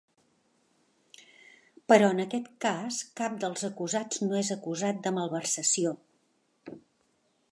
[1.93, 5.95] Però en aquest cas, cap dels acusats no és acusat de malversació.